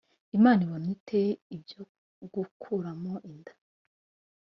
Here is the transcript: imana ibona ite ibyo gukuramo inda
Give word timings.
imana 0.37 0.59
ibona 0.65 0.87
ite 0.95 1.21
ibyo 1.55 1.81
gukuramo 2.33 3.13
inda 3.31 3.53